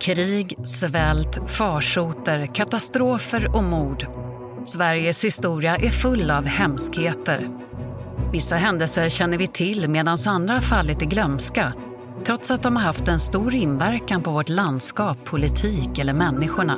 Krig, 0.00 0.54
svält, 0.64 1.50
farsoter, 1.50 2.46
katastrofer 2.46 3.56
och 3.56 3.64
mord. 3.64 4.06
Sveriges 4.64 5.24
historia 5.24 5.76
är 5.76 5.88
full 5.88 6.30
av 6.30 6.44
hemskheter. 6.44 7.48
Vissa 8.32 8.56
händelser 8.56 9.08
känner 9.08 9.38
vi 9.38 9.46
till 9.46 9.88
medan 9.88 10.18
andra 10.26 10.60
fallit 10.60 11.02
i 11.02 11.06
glömska 11.06 11.72
trots 12.26 12.50
att 12.50 12.62
de 12.62 12.76
har 12.76 12.82
haft 12.82 13.08
en 13.08 13.20
stor 13.20 13.54
inverkan 13.54 14.22
på 14.22 14.30
vårt 14.30 14.48
landskap, 14.48 15.24
politik 15.24 15.98
eller 15.98 16.14
människorna. 16.14 16.76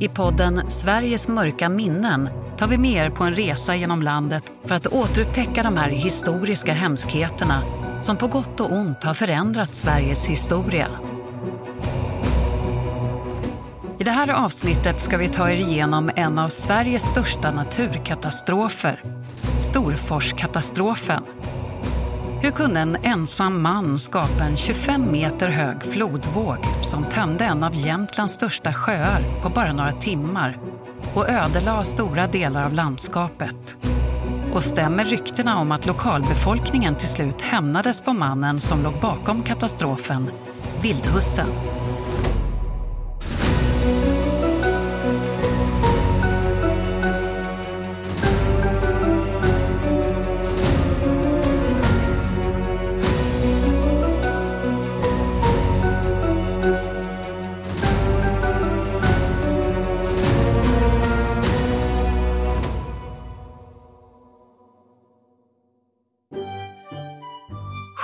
I 0.00 0.08
podden 0.08 0.70
Sveriges 0.70 1.28
mörka 1.28 1.68
minnen 1.68 2.28
tar 2.58 2.66
vi 2.66 2.78
med 2.78 3.06
er 3.06 3.10
på 3.10 3.24
en 3.24 3.34
resa 3.34 3.74
genom 3.74 4.02
landet 4.02 4.52
för 4.64 4.74
att 4.74 4.86
återupptäcka 4.86 5.62
de 5.62 5.76
här 5.76 5.88
historiska 5.88 6.72
hemskheterna 6.72 7.62
som 8.04 8.16
på 8.16 8.26
gott 8.26 8.60
och 8.60 8.72
ont 8.72 9.04
har 9.04 9.14
förändrat 9.14 9.74
Sveriges 9.74 10.26
historia. 10.26 10.88
I 13.98 14.04
det 14.04 14.10
här 14.10 14.44
avsnittet 14.44 15.00
ska 15.00 15.16
vi 15.16 15.28
ta 15.28 15.50
er 15.50 15.56
igenom 15.56 16.10
en 16.16 16.38
av 16.38 16.48
Sveriges 16.48 17.02
största 17.02 17.50
naturkatastrofer, 17.50 19.02
Storforskatastrofen. 19.58 21.22
Hur 22.42 22.50
kunde 22.50 22.80
en 22.80 22.96
ensam 23.02 23.62
man 23.62 23.98
skapa 23.98 24.44
en 24.44 24.56
25 24.56 25.12
meter 25.12 25.48
hög 25.48 25.82
flodvåg 25.82 26.58
som 26.82 27.04
tömde 27.04 27.44
en 27.44 27.62
av 27.62 27.74
Jämtlands 27.74 28.34
största 28.34 28.72
sjöar 28.72 29.20
på 29.42 29.48
bara 29.48 29.72
några 29.72 29.92
timmar 29.92 30.58
och 31.14 31.28
ödelade 31.28 31.84
stora 31.84 32.26
delar 32.26 32.64
av 32.64 32.72
landskapet? 32.72 33.76
Och 34.54 34.64
stämmer 34.64 35.04
ryktena 35.04 35.58
om 35.58 35.72
att 35.72 35.86
lokalbefolkningen 35.86 36.96
till 36.96 37.08
slut 37.08 37.40
hämnades 37.40 38.00
på 38.00 38.12
mannen 38.12 38.60
som 38.60 38.82
låg 38.82 38.94
bakom 39.00 39.42
katastrofen, 39.42 40.30
Vildhussen? 40.82 41.46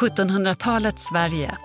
–1700-talets 0.00 1.02
Sverige. 1.02 1.56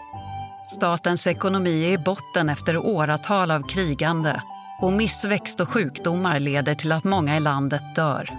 Statens 0.68 1.28
ekonomi 1.28 1.86
är 1.86 1.92
i 1.92 1.98
botten 1.98 2.50
efter 2.50 2.78
åratal 2.78 3.52
av 3.52 3.68
krigande 3.68 4.42
och 4.82 4.94
missväxt 4.94 5.60
och 5.60 5.70
sjukdomar 5.70 6.40
leder 6.40 6.76
till 6.76 6.92
att 6.92 7.04
många 7.04 7.38
i 7.38 7.40
landet 7.40 7.96
dör. 7.96 8.30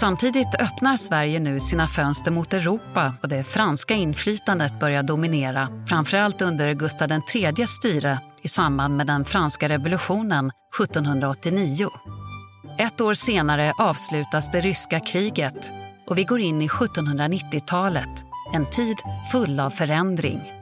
Samtidigt 0.00 0.54
öppnar 0.54 0.96
Sverige 0.96 1.40
nu 1.40 1.60
sina 1.60 1.88
fönster 1.88 2.30
mot 2.30 2.52
Europa 2.52 3.14
och 3.22 3.28
det 3.28 3.44
franska 3.44 3.94
inflytandet 3.94 4.80
börjar 4.80 5.02
dominera, 5.02 5.68
framförallt 5.88 6.42
under 6.42 6.72
Gustav 6.72 7.08
IIIs 7.34 7.70
styre 7.70 8.18
i 8.42 8.48
samband 8.48 8.96
med 8.96 9.06
den 9.06 9.24
franska 9.24 9.68
revolutionen 9.68 10.50
1789. 10.80 11.88
Ett 12.78 13.00
år 13.00 13.14
senare 13.14 13.72
avslutas 13.78 14.50
det 14.50 14.60
ryska 14.60 15.00
kriget 15.00 15.72
och 16.06 16.18
vi 16.18 16.24
går 16.24 16.40
in 16.40 16.62
i 16.62 16.68
1790-talet, 16.68 18.29
en 18.52 18.66
tid 18.66 18.96
full 19.32 19.60
av 19.60 19.70
förändring. 19.70 20.52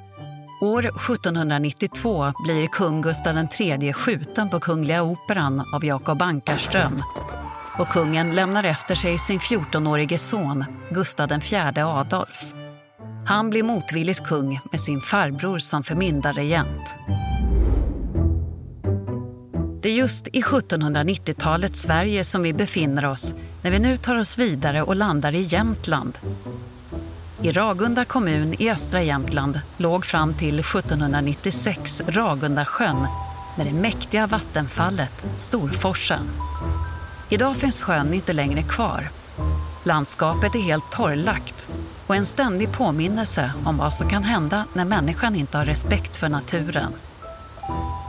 År 0.61 0.87
1792 0.87 2.33
blir 2.45 2.67
kung 2.67 3.03
Gustav 3.03 3.47
III 3.61 3.93
skjuten 3.93 4.51
på 4.51 4.61
Kungliga 4.61 5.03
Operan 5.03 5.65
av 5.75 5.85
Jakob 5.85 6.23
Ankarström 6.23 7.03
och 7.79 7.89
kungen 7.89 8.35
lämnar 8.35 8.65
efter 8.65 8.95
sig 8.95 9.19
sin 9.19 9.39
14-årige 9.39 10.19
son 10.19 10.65
Gustav 10.91 11.33
IV 11.33 11.79
Adolf. 11.79 12.55
Han 13.27 13.51
blir 13.51 13.63
motvilligt 13.63 14.25
kung 14.25 14.61
med 14.73 14.81
sin 14.81 15.01
farbror 15.01 15.59
som 15.59 15.83
förmyndarregent. 15.83 16.95
Det 19.83 19.89
är 19.89 19.95
just 19.95 20.29
i 20.29 20.41
1790-talets 20.41 21.81
Sverige 21.81 22.25
som 22.25 22.43
vi 22.43 22.53
befinner 22.53 23.05
oss 23.05 23.35
när 23.63 23.71
vi 23.71 23.79
nu 23.79 23.97
tar 23.97 24.17
oss 24.17 24.39
vidare 24.39 24.83
och 24.83 24.97
landar 24.97 25.35
i 25.35 25.43
Jämtland. 25.43 26.19
I 27.43 27.53
Ragunda 27.53 28.05
kommun 28.05 28.55
i 28.59 28.71
östra 28.71 29.03
Jämtland 29.03 29.61
låg 29.77 30.05
fram 30.05 30.35
till 30.35 30.61
1796 30.61 32.03
Ragundasjön 32.07 33.07
med 33.57 33.67
det 33.67 33.73
mäktiga 33.73 34.27
vattenfallet 34.27 35.25
Storforsen. 35.35 36.31
Idag 37.29 37.57
finns 37.57 37.83
sjön 37.83 38.15
inte 38.15 38.33
längre 38.33 38.63
kvar. 38.63 39.11
Landskapet 39.85 40.55
är 40.55 40.61
helt 40.61 40.91
torrlagt 40.91 41.69
och 42.07 42.17
en 42.17 42.25
ständig 42.25 42.73
påminnelse 42.73 43.53
om 43.65 43.77
vad 43.77 43.95
som 43.95 44.09
kan 44.09 44.25
hända 44.25 44.65
när 44.73 44.85
människan 44.85 45.37
inte 45.37 45.59
har 45.59 45.65
respekt 45.65 46.17
för 46.17 46.29
naturen. 46.29 46.93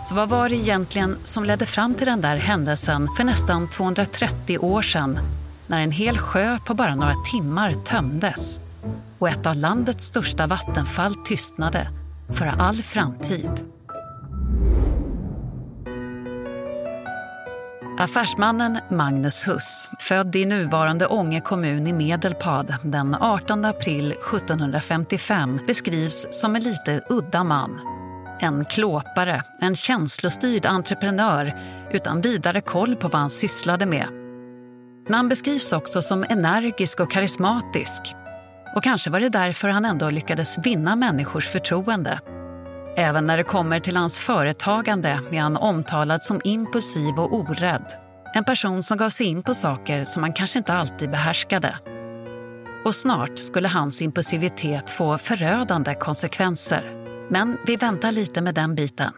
Så 0.06 0.16
vad 0.16 0.30
var 0.30 0.50
det 0.50 0.56
egentligen 0.56 1.18
som 1.24 1.44
ledde 1.44 1.66
fram 1.66 1.94
till 1.94 2.06
den 2.06 2.22
där 2.22 2.36
händelsen 2.36 3.10
för 3.18 3.24
nästan 3.24 3.70
230 3.70 4.58
år 4.58 4.82
sedan 4.82 5.20
när 5.68 5.82
en 5.82 5.92
hel 5.92 6.18
sjö 6.18 6.58
på 6.66 6.74
bara 6.74 6.96
några 6.96 7.16
timmar 7.32 7.74
tömdes 7.74 8.60
och 9.20 9.30
ett 9.30 9.46
av 9.46 9.56
landets 9.56 10.06
största 10.06 10.48
vattenfall 10.48 11.16
tystnade 11.16 11.90
för 12.34 12.46
all 12.46 12.76
framtid? 12.76 13.66
Affärsmannen 18.00 18.80
Magnus 18.90 19.48
Huss, 19.48 19.90
född 20.00 20.36
i 20.36 20.46
nuvarande 20.46 21.08
Ånge 21.08 21.42
kommun 21.42 21.88
i 21.88 21.94
Medelpad 21.94 22.76
den 22.84 23.16
18 23.16 23.66
april 23.66 24.12
1755 24.12 25.60
beskrivs 25.68 26.28
som 26.32 26.56
en 26.56 26.64
lite 26.64 27.02
udda 27.10 27.44
man. 27.44 27.80
En 28.40 28.66
klåpare, 28.66 29.42
en 29.62 29.76
känslostyrd 29.76 30.66
entreprenör 30.66 31.60
utan 31.92 32.22
vidare 32.22 32.62
koll 32.62 32.96
på 32.96 33.08
vad 33.08 33.22
han 33.22 33.30
sysslade 33.30 33.86
med. 33.86 34.08
Men 35.06 35.14
han 35.14 35.30
beskrivs 35.30 35.74
också 35.74 36.02
som 36.02 36.26
energisk 36.30 37.00
och 37.00 37.12
karismatisk. 37.12 38.16
Och 38.76 38.84
kanske 38.84 39.10
var 39.10 39.20
det 39.20 39.30
därför 39.30 39.70
han 39.70 39.86
ändå 39.86 40.10
lyckades 40.10 40.58
vinna 40.58 40.96
människors 40.96 41.48
förtroende. 41.48 42.20
Även 42.98 43.26
när 43.26 43.38
det 43.38 43.44
kommer 43.44 43.80
till 43.80 43.98
hans 43.98 44.20
företagande 44.20 45.20
är 45.32 45.40
han 45.40 45.58
omtalad 45.58 46.24
som 46.24 46.42
impulsiv 46.44 47.14
och 47.18 47.34
orädd. 47.34 47.86
En 48.34 48.44
person 48.44 48.84
som 48.84 48.98
gav 48.98 49.10
sig 49.10 49.26
in 49.26 49.44
på 49.44 49.54
saker 49.54 50.04
som 50.04 50.24
han 50.24 50.34
kanske 50.34 50.60
inte 50.60 50.74
alltid 50.74 51.12
behärskade. 51.12 51.76
Och 52.86 52.96
snart 52.96 53.40
skulle 53.40 53.68
hans 53.68 54.02
impulsivitet 54.02 54.90
få 54.90 55.18
förödande 55.18 55.96
konsekvenser. 55.96 56.84
Men 57.30 57.58
vi 57.66 57.76
väntar 57.76 58.12
lite 58.12 58.42
med 58.42 58.56
den 58.56 58.76
biten. 58.76 59.14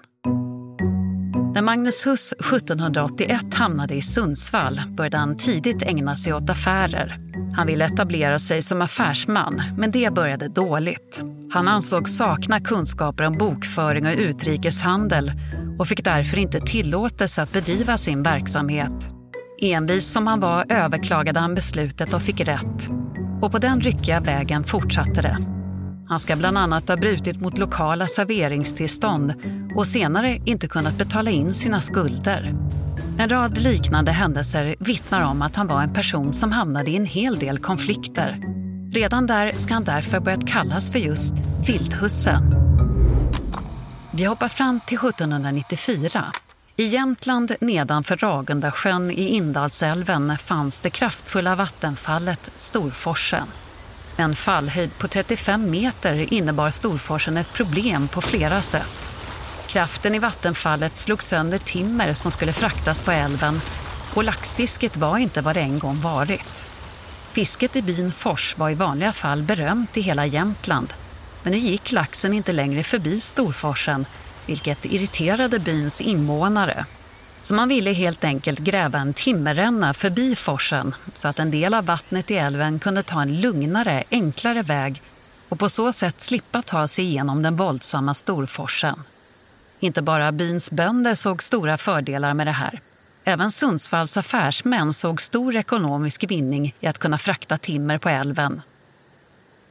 När 1.54 1.62
Magnus 1.62 2.08
Huss 2.08 2.34
1781 2.34 3.54
hamnade 3.54 3.94
i 3.96 4.02
Sundsvall 4.02 4.82
började 4.90 5.18
han 5.18 5.38
tidigt 5.38 5.84
ägna 5.84 6.16
sig 6.16 6.34
åt 6.34 6.50
affärer. 6.50 7.31
Han 7.54 7.68
ville 7.68 7.86
etablera 7.86 8.40
sig 8.40 8.62
som 8.62 8.82
affärsman, 8.82 9.62
men 9.78 9.92
det 9.92 10.14
började 10.14 10.48
dåligt. 10.48 11.22
Han 11.54 11.68
ansågs 11.68 12.18
sakna 12.18 12.60
kunskaper 12.60 13.24
om 13.24 13.38
bokföring 13.38 14.06
och 14.06 14.14
utrikeshandel 14.18 15.32
och 15.80 15.88
fick 15.88 16.04
därför 16.04 16.38
inte 16.38 16.60
tillåtelse 16.60 17.42
att 17.42 17.54
bedriva 17.54 17.98
sin 17.98 18.24
verksamhet. 18.24 18.92
Envis 19.62 20.12
som 20.12 20.28
han 20.28 20.40
var 20.40 20.66
överklagade 20.70 21.40
han 21.40 21.56
beslutet 21.56 22.14
och 22.14 22.22
fick 22.22 22.42
rätt. 22.42 22.90
Och 23.42 23.52
på 23.52 23.58
den 23.58 23.82
ryckiga 23.82 24.20
vägen 24.20 24.64
fortsatte 24.64 25.22
det. 25.22 25.38
Han 26.08 26.20
ska 26.20 26.36
bland 26.36 26.58
annat 26.58 26.90
ha 26.90 26.98
brutit 26.98 27.42
mot 27.42 27.58
lokala 27.58 28.08
serveringstillstånd 28.08 29.34
och 29.76 29.88
senare 29.88 30.38
inte 30.46 30.68
kunnat 30.68 30.98
betala 30.98 31.32
in 31.32 31.54
sina 31.54 31.82
skulder. 31.82 32.52
En 33.22 33.30
rad 33.30 33.58
liknande 33.58 34.12
händelser 34.12 34.76
vittnar 34.80 35.24
om 35.24 35.42
att 35.42 35.56
han 35.56 35.68
var 35.68 35.82
en 35.82 35.94
person 35.94 36.34
som 36.34 36.52
hamnade 36.52 36.92
i 36.92 36.96
en 36.96 37.06
hel 37.06 37.40
del 37.40 37.60
konflikter. 37.60 38.38
Redan 38.94 39.28
där 39.28 39.52
ska 39.58 39.74
han 39.74 39.84
därför 39.84 40.20
börjat 40.20 40.48
kallas 40.48 40.92
för 40.92 41.00
just 41.00 41.34
Vildhussen. 41.68 42.56
Vi 44.12 44.24
hoppar 44.24 44.48
fram 44.48 44.80
till 44.88 44.98
1794. 44.98 46.26
I 46.76 46.84
Jämtland 46.84 47.56
nedanför 47.62 48.18
Ragundasjön 48.18 49.12
i 49.12 49.28
Indalsälven 49.28 50.38
fanns 50.38 50.80
det 50.80 50.90
kraftfulla 50.90 51.56
vattenfallet 51.56 52.52
Storforsen. 52.56 53.48
En 54.18 54.36
fallhöjd 54.36 54.98
på 54.98 55.08
35 55.08 55.72
meter 55.72 56.34
innebar 56.34 56.70
Storforsen 56.70 57.38
ett 57.38 57.54
problem 57.54 58.08
på 58.08 58.22
flera 58.22 58.62
sätt. 58.62 59.11
Kraften 59.72 60.16
i 60.16 60.20
vattenfallet 60.20 60.98
slog 60.98 61.24
sönder 61.24 61.58
timmer 61.58 62.14
som 62.14 62.32
skulle 62.32 62.54
fraktas 62.54 63.02
på 63.02 63.12
älven 63.12 63.62
och 64.14 64.24
laxfisket 64.24 64.98
var 64.98 65.18
inte 65.18 65.42
vad 65.42 65.56
det 65.56 65.62
en 65.62 65.80
gång 65.80 66.02
varit. 66.02 66.68
Fisket 67.32 67.76
i 67.76 67.82
byn 67.82 68.12
Fors 68.12 68.58
var 68.58 68.70
i 68.70 68.76
vanliga 68.76 69.12
fall 69.12 69.44
berömt 69.44 69.98
i 69.98 70.02
hela 70.02 70.26
Jämtland 70.26 70.94
men 71.44 71.52
nu 71.52 71.60
gick 71.60 71.92
laxen 71.92 72.34
inte 72.34 72.52
längre 72.52 72.84
förbi 72.84 73.20
Storforsen 73.20 74.06
vilket 74.46 74.86
irriterade 74.86 75.60
byns 75.60 76.02
invånare. 76.02 76.86
Så 77.42 77.54
man 77.54 77.70
ville 77.70 77.92
helt 77.92 78.24
enkelt 78.24 78.60
gräva 78.60 79.00
en 79.00 79.14
timmerränna 79.14 79.94
förbi 79.94 80.36
forsen 80.36 80.96
så 81.14 81.28
att 81.28 81.40
en 81.40 81.52
del 81.52 81.74
av 81.74 81.86
vattnet 81.86 82.32
i 82.32 82.36
älven 82.36 82.80
kunde 82.80 83.04
ta 83.04 83.22
en 83.22 83.42
lugnare, 83.42 84.04
enklare 84.12 84.62
väg 84.62 85.02
och 85.50 85.60
på 85.60 85.70
så 85.70 85.94
sätt 85.94 86.22
slippa 86.22 86.62
ta 86.62 86.88
sig 86.88 87.06
igenom 87.06 87.42
den 87.42 87.56
våldsamma 87.56 88.14
Storforsen. 88.14 89.04
Inte 89.84 90.02
bara 90.02 90.32
byns 90.32 90.72
bönder 90.72 91.16
såg 91.16 91.44
stora 91.44 91.78
fördelar 91.78 92.34
med 92.34 92.48
det 92.48 92.52
här. 92.52 92.82
Även 93.24 93.52
Sundsvalls 93.52 94.18
affärsmän 94.18 94.94
såg 94.94 95.22
stor 95.22 95.56
ekonomisk 95.56 96.32
vinning 96.32 96.76
i 96.80 96.88
att 96.88 96.98
kunna 96.98 97.18
frakta 97.18 97.58
timmer 97.58 97.98
på 97.98 98.10
älven. 98.10 98.62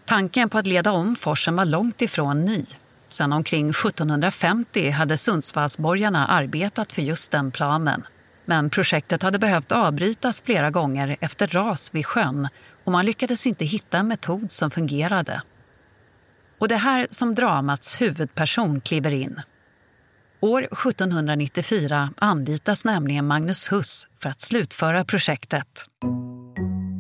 Tanken 0.04 0.48
på 0.48 0.58
att 0.58 0.66
leda 0.66 0.92
om 0.92 1.16
forsen 1.16 1.56
var 1.56 1.64
långt 1.64 2.02
ifrån 2.02 2.44
ny. 2.44 2.66
Sedan 3.08 3.32
omkring 3.32 3.70
1750 3.70 4.90
hade 4.90 5.16
Sundsvallsborgarna 5.16 6.26
arbetat 6.26 6.92
för 6.92 7.02
just 7.02 7.30
den 7.30 7.50
planen. 7.50 8.06
Men 8.44 8.70
projektet 8.70 9.22
hade 9.22 9.38
behövt 9.38 9.72
avbrytas 9.72 10.40
flera 10.40 10.70
gånger 10.70 11.16
efter 11.20 11.46
ras 11.46 11.94
vid 11.94 12.06
sjön 12.06 12.48
och 12.84 12.92
man 12.92 13.06
lyckades 13.06 13.46
inte 13.46 13.64
hitta 13.64 13.98
en 13.98 14.08
metod 14.08 14.52
som 14.52 14.70
fungerade. 14.70 15.42
Och 16.58 16.68
det 16.68 16.76
här 16.76 17.06
som 17.10 17.34
dramats 17.34 18.00
huvudperson 18.00 18.80
kliver 18.80 19.10
in. 19.10 19.40
År 20.42 20.62
1794 20.62 22.10
anlitas 22.18 22.84
nämligen 22.84 23.26
Magnus 23.26 23.72
Huss 23.72 24.08
för 24.18 24.28
att 24.28 24.40
slutföra 24.40 25.04
projektet. 25.04 25.66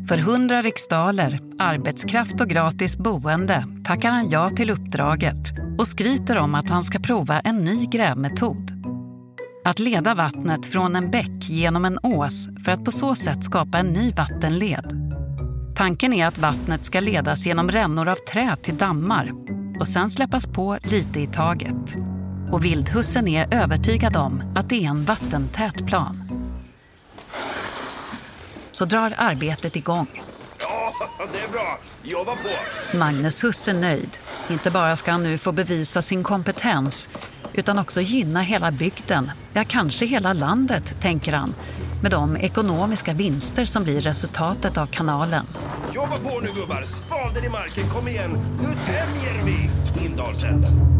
För 0.08 0.18
100 0.18 0.62
riksdaler, 0.62 1.38
arbetskraft 1.58 2.40
och 2.40 2.48
gratis 2.48 2.96
boende 2.96 3.64
tackar 3.84 4.10
han 4.10 4.30
ja 4.30 4.50
till 4.50 4.70
uppdraget 4.70 5.36
och 5.78 5.88
skryter 5.88 6.38
om 6.38 6.54
att 6.54 6.68
han 6.68 6.84
ska 6.84 6.98
prova 6.98 7.40
en 7.40 7.64
ny 7.64 7.86
grävmetod. 7.86 8.72
Att 9.64 9.78
leda 9.78 10.14
vattnet 10.14 10.66
från 10.66 10.96
en 10.96 11.10
bäck 11.10 11.48
genom 11.48 11.84
en 11.84 11.98
ås 12.02 12.48
för 12.64 12.72
att 12.72 12.84
på 12.84 12.90
så 12.90 13.14
sätt 13.14 13.44
skapa 13.44 13.78
en 13.78 13.92
ny 13.92 14.12
vattenled. 14.12 15.16
Tanken 15.76 16.12
är 16.12 16.26
att 16.26 16.38
vattnet 16.38 16.84
ska 16.84 17.00
ledas 17.00 17.46
genom 17.46 17.70
rännor 17.70 18.08
av 18.08 18.16
trä 18.32 18.56
till 18.56 18.76
dammar 18.76 19.30
och 19.80 19.88
sen 19.88 20.10
släppas 20.10 20.46
på 20.46 20.78
lite 20.82 21.20
i 21.20 21.26
taget. 21.26 21.96
Och 22.52 22.64
vildhussen 22.64 23.28
är 23.28 23.54
övertygad 23.54 24.16
om 24.16 24.52
att 24.56 24.68
det 24.68 24.84
är 24.84 24.88
en 24.88 25.04
vattentät 25.04 25.86
plan 25.86 26.30
så 28.72 28.84
drar 28.84 29.12
arbetet 29.16 29.76
igång. 29.76 30.22
Ja, 30.58 30.92
det 31.32 31.38
är 31.38 31.48
bra. 31.48 31.78
Jobba 32.02 32.32
på! 32.32 32.96
Magnus 32.96 33.44
Huss 33.44 33.68
är 33.68 33.74
nöjd. 33.74 34.18
Inte 34.50 34.70
bara 34.70 34.96
ska 34.96 35.10
han 35.10 35.22
nu 35.22 35.38
få 35.38 35.52
bevisa 35.52 36.02
sin 36.02 36.22
kompetens 36.22 37.08
utan 37.52 37.78
också 37.78 38.00
gynna 38.00 38.40
hela 38.40 38.70
bygden, 38.70 39.30
ja 39.52 39.64
kanske 39.68 40.06
hela 40.06 40.32
landet, 40.32 41.00
tänker 41.00 41.32
han 41.32 41.54
med 42.02 42.10
de 42.10 42.36
ekonomiska 42.36 43.12
vinster 43.12 43.64
som 43.64 43.84
blir 43.84 44.00
resultatet 44.00 44.78
av 44.78 44.86
kanalen. 44.86 45.46
Jobba 45.94 46.16
på 46.16 46.40
nu 46.40 46.52
gubbar! 46.52 46.84
Spaden 47.06 47.44
i 47.44 47.48
marken, 47.48 47.90
kom 47.90 48.08
igen! 48.08 48.30
Nu 48.60 48.68
tämjer 48.92 49.44
vi 49.44 49.70
Indalsälven! 50.06 50.99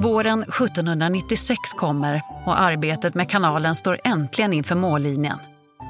Våren 0.00 0.42
1796 0.42 1.58
kommer 1.76 2.22
och 2.46 2.60
arbetet 2.60 3.14
med 3.14 3.30
kanalen 3.30 3.76
står 3.76 4.00
äntligen 4.04 4.52
inför 4.52 4.74
mållinjen. 4.74 5.38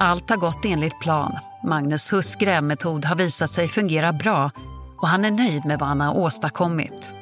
Allt 0.01 0.31
har 0.31 0.37
gått 0.37 0.65
enligt 0.65 1.01
plan. 1.01 1.33
Magnus 1.65 2.13
Huss 2.13 2.37
grävmetod 2.37 3.05
har 3.05 3.17
visat 3.17 3.51
sig 3.51 3.69
fungera 3.69 4.13
bra 4.13 4.51
och 4.99 5.09
han 5.09 5.25
är 5.25 5.31
nöjd 5.31 5.65
med 5.65 5.79
vad 5.79 5.89
han 5.89 6.01
har 6.01 6.17
åstadkommit. 6.17 7.15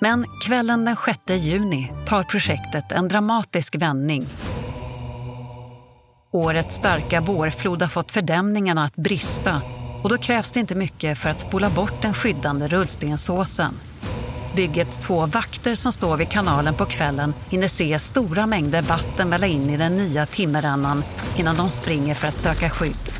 Men 0.00 0.26
kvällen 0.46 0.84
den 0.84 0.96
6 0.96 1.18
juni 1.44 1.92
tar 2.06 2.22
projektet 2.22 2.92
en 2.92 3.08
dramatisk 3.08 3.74
vändning. 3.74 4.26
Årets 6.30 6.76
starka 6.76 7.20
vårflod 7.20 7.82
har 7.82 7.88
fått 7.88 8.12
fördämningarna 8.12 8.84
att 8.84 8.96
brista 8.96 9.62
och 10.02 10.10
då 10.10 10.18
krävs 10.18 10.52
det 10.52 10.60
inte 10.60 10.74
mycket 10.74 11.18
för 11.18 11.30
att 11.30 11.40
spola 11.40 11.70
bort 11.70 12.02
den 12.02 12.14
skyddande 12.14 12.68
rullstensåsen. 12.68 13.74
Byggets 14.56 14.98
två 14.98 15.26
vakter 15.26 15.74
som 15.74 15.92
står 15.92 16.16
vid 16.16 16.28
kanalen 16.28 16.74
på 16.74 16.84
kvällen 16.84 17.34
hinner 17.50 17.68
se 17.68 17.98
stora 17.98 18.46
mängder 18.46 18.82
vatten 18.82 19.30
välla 19.30 19.46
in 19.46 19.70
i 19.70 19.76
den 19.76 19.96
nya 19.96 20.26
timmerrännan 20.26 21.04
innan 21.36 21.56
de 21.56 21.70
springer 21.70 22.14
för 22.14 22.28
att 22.28 22.38
söka 22.38 22.70
skydd. 22.70 23.12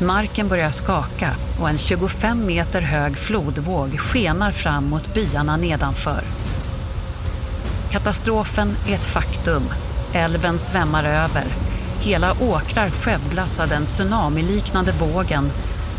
Marken 0.00 0.48
börjar 0.48 0.70
skaka 0.70 1.30
och 1.60 1.68
en 1.68 1.78
25 1.78 2.46
meter 2.46 2.82
hög 2.82 3.18
flodvåg 3.18 3.98
skenar 3.98 4.50
fram 4.50 4.84
mot 4.84 5.14
byarna 5.14 5.56
nedanför. 5.56 6.22
Katastrofen 7.90 8.76
är 8.88 8.94
ett 8.94 9.04
faktum. 9.04 9.62
Älven 10.12 10.58
svämmar 10.58 11.04
över. 11.04 11.44
Hela 12.00 12.32
åkrar 12.32 12.90
skövlas 12.90 13.60
av 13.60 13.68
den 13.68 13.86
tsunamiliknande 13.86 14.92
vågen 14.92 15.50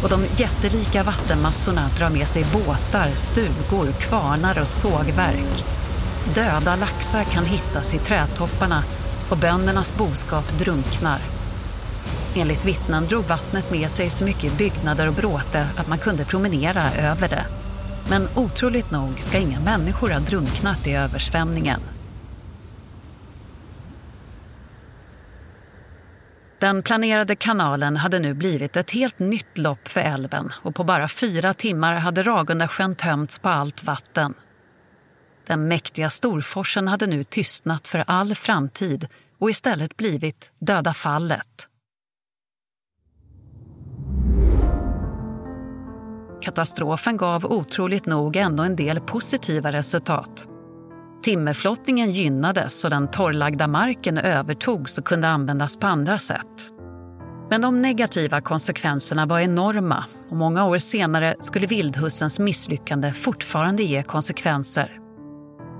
och 0.03 0.09
de 0.09 0.25
jättelika 0.37 1.03
vattenmassorna 1.03 1.89
drar 1.97 2.09
med 2.09 2.27
sig 2.27 2.45
båtar, 2.53 3.09
stugor, 3.15 3.91
kvarnar 3.91 4.59
och 4.59 4.67
sågverk. 4.67 5.65
Döda 6.35 6.75
laxar 6.75 7.23
kan 7.23 7.45
hittas 7.45 7.93
i 7.93 7.97
trädtopparna 7.97 8.83
och 9.29 9.37
böndernas 9.37 9.97
boskap 9.97 10.57
drunknar. 10.57 11.19
Enligt 12.35 12.65
vittnen 12.65 13.07
drog 13.07 13.25
vattnet 13.25 13.71
med 13.71 13.91
sig 13.91 14.09
så 14.09 14.25
mycket 14.25 14.57
byggnader 14.57 15.07
och 15.07 15.13
bråte 15.13 15.67
att 15.77 15.87
man 15.87 15.97
kunde 15.97 16.25
promenera 16.25 16.91
över 16.93 17.29
det. 17.29 17.45
Men 18.09 18.27
otroligt 18.35 18.91
nog 18.91 19.19
ska 19.19 19.37
inga 19.37 19.59
människor 19.59 20.09
ha 20.09 20.19
drunknat 20.19 20.87
i 20.87 20.93
översvämningen. 20.93 21.81
Den 26.59 26.83
planerade 26.83 27.35
kanalen 27.35 27.97
hade 27.97 28.19
nu 28.19 28.33
blivit 28.33 28.77
ett 28.77 28.91
helt 28.91 29.19
nytt 29.19 29.57
lopp 29.57 29.87
för 29.87 30.01
älven 30.01 30.51
och 30.63 30.75
på 30.75 30.83
bara 30.83 31.07
fyra 31.07 31.53
timmar 31.53 31.95
hade 31.95 32.23
Ragundasjön 32.23 32.95
tömts 32.95 33.39
på 33.39 33.49
allt 33.49 33.83
vatten. 33.83 34.33
Den 35.47 35.67
mäktiga 35.67 36.09
Storforsen 36.09 36.87
hade 36.87 37.07
nu 37.07 37.23
tystnat 37.23 37.87
för 37.87 38.03
all 38.07 38.35
framtid 38.35 39.07
och 39.37 39.49
istället 39.49 39.97
blivit 39.97 40.51
Döda 40.59 40.93
fallet. 40.93 41.67
Katastrofen 46.41 47.17
gav 47.17 47.45
otroligt 47.45 48.05
nog 48.05 48.35
ändå 48.35 48.63
en 48.63 48.75
del 48.75 48.99
positiva 48.99 49.71
resultat. 49.71 50.56
Timmerflottningen 51.27 52.11
gynnades 52.11 52.83
och 52.83 52.89
den 52.89 53.11
torrlagda 53.11 53.67
marken 53.67 54.17
övertogs 54.17 54.97
och 54.97 55.05
kunde 55.05 55.27
användas 55.27 55.77
på 55.77 55.87
andra 55.87 56.19
sätt. 56.19 56.71
Men 57.49 57.61
de 57.61 57.81
negativa 57.81 58.41
konsekvenserna 58.41 59.25
var 59.25 59.39
enorma 59.39 60.05
och 60.29 60.37
många 60.37 60.65
år 60.65 60.77
senare 60.77 61.35
skulle 61.39 61.67
vildhussens 61.67 62.39
misslyckande 62.39 63.13
fortfarande 63.13 63.83
ge 63.83 64.03
konsekvenser. 64.03 64.99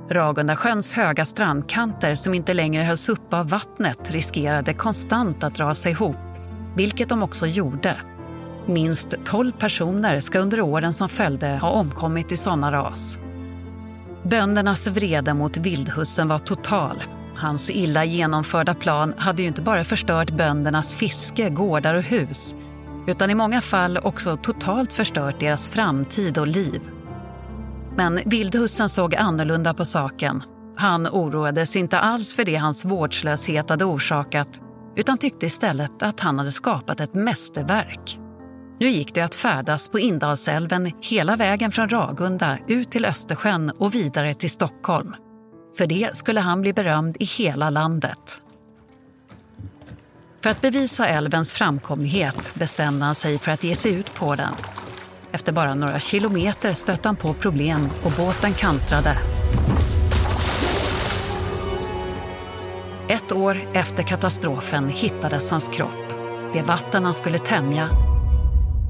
Ragundasjöns 0.10 0.94
höga 0.94 1.26
strandkanter 1.26 2.16
som 2.16 2.34
inte 2.34 2.54
längre 2.54 2.84
hölls 2.84 3.10
upp 3.10 3.34
av 3.34 3.50
vattnet 3.50 4.12
riskerade 4.12 4.74
konstant 4.74 5.44
att 5.44 5.60
rasa 5.60 5.90
ihop, 5.90 6.18
vilket 6.76 7.10
de 7.10 7.24
också 7.24 7.46
gjorde. 7.46 7.96
Minst 8.66 9.16
12 9.26 9.52
personer 9.52 10.20
ska 10.20 10.40
under 10.40 10.62
åren 10.62 10.94
som 10.94 11.10
följde 11.10 11.48
ha 11.48 11.70
omkommit 11.70 12.32
i 12.32 12.38
sådana 12.38 12.72
ras. 12.72 13.20
Böndernas 14.30 14.88
vrede 14.88 15.34
mot 15.34 15.58
vildhussen 15.58 16.28
var 16.28 16.40
total. 16.40 17.04
Hans 17.36 17.70
illa 17.70 18.06
genomförda 18.06 18.74
plan 18.74 19.14
hade 19.18 19.42
ju 19.42 19.48
inte 19.48 19.62
bara 19.62 19.84
förstört 19.84 20.32
böndernas 20.32 20.96
fiske, 20.96 21.50
gårdar 21.50 21.94
och 21.94 22.04
hus 22.04 22.56
utan 23.08 23.30
i 23.30 23.36
många 23.36 23.62
fall 23.62 23.98
också 23.98 24.38
totalt 24.38 24.94
förstört 24.94 25.40
deras 25.40 25.70
framtid 25.70 26.38
och 26.38 26.48
liv. 26.48 26.82
Men 27.96 28.20
vildhussen 28.26 28.90
såg 28.90 29.16
annorlunda 29.16 29.74
på 29.74 29.86
saken. 29.86 30.44
Han 30.76 31.08
oroades 31.08 31.76
inte 31.76 32.00
alls 32.00 32.34
för 32.34 32.46
det 32.46 32.56
hans 32.56 32.86
vårdslöshet 32.86 33.70
hade 33.70 33.86
orsakat 33.86 34.62
utan 34.96 35.18
tyckte 35.18 35.46
istället 35.46 36.04
att 36.04 36.20
han 36.20 36.40
hade 36.40 36.52
skapat 36.52 37.00
ett 37.00 37.14
mästerverk. 37.14 38.20
Nu 38.80 38.90
gick 38.90 39.16
det 39.16 39.22
att 39.22 39.36
färdas 39.36 39.90
på 39.90 40.00
Indalsälven 40.00 40.92
hela 41.02 41.36
vägen 41.36 41.72
från 41.72 41.90
Ragunda 41.90 42.58
ut 42.68 42.92
till 42.92 43.06
Östersjön 43.06 43.70
och 43.70 43.96
vidare 43.96 44.34
till 44.34 44.50
Stockholm. 44.50 45.16
För 45.78 45.88
det 45.88 46.18
skulle 46.18 46.40
han 46.40 46.62
bli 46.62 46.74
berömd 46.74 47.18
i 47.20 47.26
hela 47.26 47.70
landet. 47.70 48.42
För 50.44 50.50
att 50.50 50.62
bevisa 50.62 51.08
älvens 51.08 51.54
framkomlighet 51.54 52.56
bestämde 52.56 53.06
han 53.06 53.16
sig 53.16 53.38
för 53.38 53.52
att 53.52 53.64
ge 53.64 53.76
sig 53.76 53.94
ut 53.94 54.14
på 54.14 54.36
den. 54.36 54.54
Efter 55.32 55.54
bara 55.54 55.74
några 55.74 56.00
kilometer 56.00 56.74
stötte 56.74 57.08
han 57.08 57.16
på 57.16 57.34
problem 57.34 57.90
och 58.04 58.12
båten 58.18 58.54
kantrade. 58.54 59.18
Ett 63.10 63.32
år 63.32 63.62
efter 63.74 64.04
katastrofen 64.04 64.90
hittades 64.90 65.52
hans 65.52 65.68
kropp. 65.68 66.14
Det 66.54 66.62
vatten 66.62 67.06
han 67.06 67.14
skulle 67.14 67.40
tämja 67.40 67.90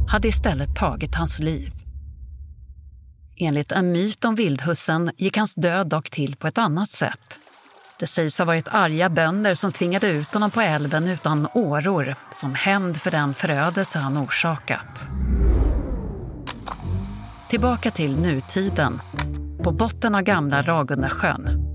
hade 0.07 0.27
istället 0.27 0.75
tagit 0.75 1.15
hans 1.15 1.39
liv. 1.39 1.73
Enligt 3.35 3.71
en 3.71 3.91
myt 3.91 4.25
om 4.25 4.35
vildhussen 4.35 5.11
gick 5.17 5.37
hans 5.37 5.55
död 5.55 5.87
dock 5.87 6.09
till 6.09 6.35
på 6.35 6.47
ett 6.47 6.57
annat 6.57 6.91
sätt. 6.91 7.39
Det 7.99 8.07
sägs 8.07 8.39
ha 8.39 8.45
varit 8.45 8.67
arga 8.67 9.09
bönder 9.09 9.53
som 9.53 9.71
tvingade 9.71 10.07
ut 10.07 10.33
honom 10.33 10.51
på 10.51 10.61
älven 10.61 11.07
utan 11.07 11.47
åror 11.53 12.15
som 12.29 12.55
hämnd 12.55 12.97
för 12.97 13.11
den 13.11 13.33
förödelse 13.33 13.99
han 13.99 14.17
orsakat. 14.17 15.07
Tillbaka 17.49 17.91
till 17.91 18.19
nutiden. 18.19 19.01
På 19.63 19.71
botten 19.71 20.15
av 20.15 20.21
gamla 20.21 20.61
Ragundasjön. 20.61 21.66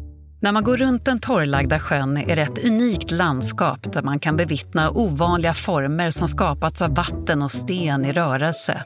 När 0.42 0.52
man 0.52 0.64
går 0.64 0.76
runt 0.76 1.04
den 1.04 1.18
torrlagda 1.18 1.78
sjön 1.78 2.16
är 2.16 2.36
det 2.36 2.42
ett 2.42 2.64
unikt 2.64 3.10
landskap 3.10 3.92
där 3.92 4.02
man 4.02 4.18
kan 4.18 4.36
bevittna 4.36 4.90
ovanliga 4.90 5.54
former 5.54 6.10
som 6.10 6.28
skapats 6.28 6.82
av 6.82 6.94
vatten 6.94 7.42
och 7.42 7.52
sten 7.52 8.04
i 8.04 8.12
rörelse. 8.12 8.82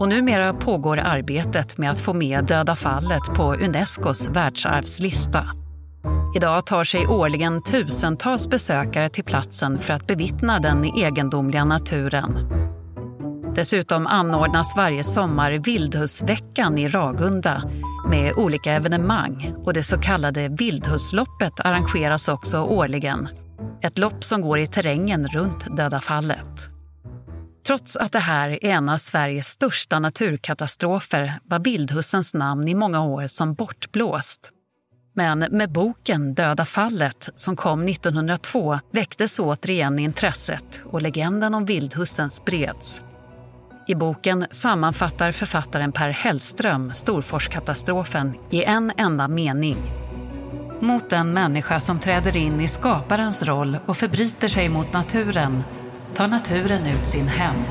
Och 0.00 0.08
numera 0.08 0.52
pågår 0.52 0.98
arbetet 0.98 1.78
med 1.78 1.90
att 1.90 2.00
få 2.00 2.14
med 2.14 2.44
Döda 2.44 2.76
fallet 2.76 3.22
på 3.34 3.54
Unescos 3.54 4.28
världsarvslista. 4.28 5.44
Idag 6.36 6.66
tar 6.66 6.84
sig 6.84 7.06
årligen 7.06 7.62
tusentals 7.62 8.48
besökare 8.48 9.08
till 9.08 9.24
platsen 9.24 9.78
för 9.78 9.94
att 9.94 10.06
bevittna 10.06 10.60
den 10.60 10.84
egendomliga 10.84 11.64
naturen. 11.64 12.48
Dessutom 13.54 14.06
anordnas 14.06 14.76
varje 14.76 15.04
sommar 15.04 15.52
Vildhusveckan 15.52 16.78
i 16.78 16.88
Ragunda 16.88 17.62
med 18.08 18.32
olika 18.36 18.72
evenemang 18.72 19.54
och 19.64 19.72
det 19.72 19.82
så 19.82 19.98
kallade 19.98 20.48
Vildhusloppet 20.48 21.60
arrangeras 21.60 22.28
också 22.28 22.60
årligen. 22.60 23.28
Ett 23.82 23.98
lopp 23.98 24.24
som 24.24 24.40
går 24.40 24.58
i 24.58 24.66
terrängen 24.66 25.28
runt 25.28 25.76
Döda 25.76 26.00
fallet. 26.00 26.70
Trots 27.66 27.96
att 27.96 28.12
det 28.12 28.18
här 28.18 28.48
är 28.50 28.64
en 28.64 28.88
av 28.88 28.96
Sveriges 28.96 29.46
största 29.46 29.98
naturkatastrofer 29.98 31.40
var 31.44 31.58
vildhussens 31.58 32.34
namn 32.34 32.68
i 32.68 32.74
många 32.74 33.04
år 33.04 33.26
som 33.26 33.54
bortblåst. 33.54 34.50
Men 35.14 35.38
med 35.38 35.72
boken 35.72 36.34
Döda 36.34 36.64
fallet, 36.64 37.28
som 37.34 37.56
kom 37.56 37.88
1902, 37.88 38.80
väcktes 38.92 39.38
återigen 39.38 39.98
intresset 39.98 40.82
och 40.84 41.02
legenden 41.02 41.54
om 41.54 41.64
vildhussen 41.64 42.30
spreds. 42.30 43.02
I 43.90 43.94
boken 43.94 44.46
sammanfattar 44.50 45.32
författaren 45.32 45.92
Per 45.92 46.08
Hellström 46.08 46.92
Storforskatastrofen 46.94 48.34
i 48.50 48.64
en 48.64 48.92
enda 48.96 49.28
mening. 49.28 49.76
Mot 50.80 51.10
den 51.10 51.32
människa 51.32 51.80
som 51.80 51.98
träder 51.98 52.36
in 52.36 52.60
i 52.60 52.68
skaparens 52.68 53.42
roll 53.42 53.78
och 53.86 53.96
förbryter 53.96 54.48
sig 54.48 54.68
mot 54.68 54.92
naturen 54.92 55.62
tar 56.14 56.28
naturen 56.28 56.86
ut 56.86 57.06
sin 57.06 57.28
hämnd. 57.28 57.66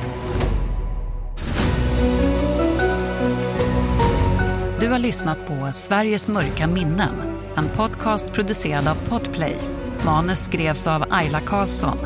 Du 4.79 4.89
har 4.89 4.99
lyssnat 4.99 5.47
på 5.47 5.69
Sveriges 5.71 6.27
mörka 6.27 6.67
minnen, 6.67 7.39
en 7.55 7.69
podcast 7.75 8.31
producerad 8.31 8.87
av 8.87 8.95
Podplay. 9.09 9.57
Manus 10.05 10.39
skrevs 10.39 10.87
av 10.87 11.05
Ayla 11.09 11.39
Karlsson. 11.39 11.97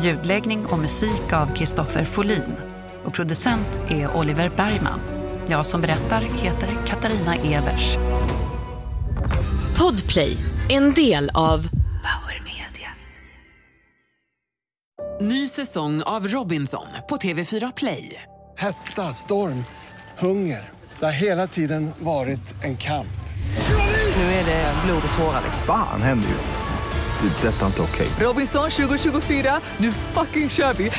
Ljudläggning 0.00 0.66
och 0.66 0.78
musik 0.78 1.32
av 1.32 1.54
Kristoffer 1.54 2.04
Folin 2.04 2.75
och 3.06 3.14
producent 3.14 3.68
är 3.88 4.16
Oliver 4.16 4.52
Bergman. 4.56 5.00
Jag 5.48 5.66
som 5.66 5.80
berättar 5.80 6.20
heter 6.20 6.68
Katarina 6.86 7.36
Evers. 7.36 7.96
Podplay, 9.78 10.36
en 10.68 10.94
del 10.94 11.30
av 11.34 11.68
Power 11.78 12.42
Media. 12.44 12.90
Ny 15.20 15.48
säsong 15.48 16.02
av 16.02 16.28
Robinson 16.28 16.86
på 17.08 17.16
TV4 17.16 17.72
Play. 17.76 18.22
Hetta, 18.58 19.02
storm, 19.02 19.64
hunger. 20.18 20.70
Det 20.98 21.04
har 21.04 21.12
hela 21.12 21.46
tiden 21.46 21.90
varit 21.98 22.64
en 22.64 22.76
kamp. 22.76 23.06
Nu 24.16 24.22
är 24.22 24.44
det 24.44 24.74
blod 24.84 25.02
och 25.08 25.18
tårar. 25.18 25.42
Fan 25.66 26.02
händer 26.02 26.28
just. 26.28 26.50
Det. 27.20 27.48
är 27.48 27.52
Detta 27.52 27.62
är 27.62 27.66
inte 27.66 27.82
okej. 27.82 28.08
Robinson 28.20 28.70
2024, 28.70 29.60
nu 29.76 29.92
fucking 29.92 30.48
kör 30.48 30.74
vi! 30.74 30.90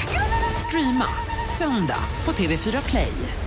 Streama 0.67 1.26
söndag 1.57 2.03
på 2.25 2.31
TV4 2.31 2.89
Play. 2.89 3.46